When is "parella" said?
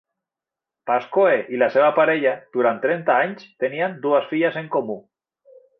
1.99-2.33